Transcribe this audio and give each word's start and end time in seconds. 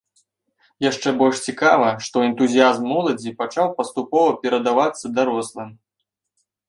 Яшчэ 0.85 1.09
больш 1.19 1.37
цікава, 1.49 1.89
што 2.07 2.23
энтузіязм 2.29 2.89
моладзі 2.93 3.35
пачаў 3.43 3.67
паступова 3.83 4.29
перадавацца 4.47 5.05
дарослым. 5.21 5.69